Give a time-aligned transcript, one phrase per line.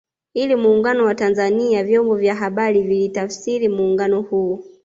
[0.33, 4.63] Ili Muungano wa Tanzania na vyombo vya habari vilitafsiri muungano huo